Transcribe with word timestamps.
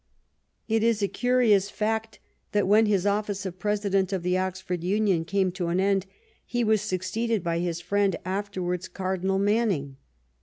It 0.67 0.81
is 0.81 1.03
a 1.03 1.07
curious 1.07 1.69
fact 1.69 2.17
that 2.53 2.67
when 2.67 2.87
his 2.87 3.05
office 3.05 3.45
of 3.45 3.59
Presi 3.59 3.91
dent 3.91 4.11
of 4.11 4.23
the 4.23 4.35
Oxford 4.35 4.83
Union 4.83 5.25
came 5.25 5.51
to 5.51 5.67
an 5.67 5.79
end 5.79 6.07
he 6.43 6.63
was 6.63 6.81
succeeded 6.81 7.43
by 7.43 7.59
his 7.59 7.81
friend, 7.81 8.15
afterwards 8.25 8.87
Cardinal 8.87 9.37
Manning. 9.37 9.97